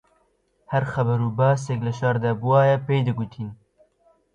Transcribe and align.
هەر 0.71 0.83
خەبەر 0.93 1.19
و 1.23 1.35
باسێک 1.37 1.79
لە 1.87 1.93
شاردا 1.99 2.31
بوایە 2.41 2.77
پێی 2.87 3.05
دەگوتین 3.07 3.49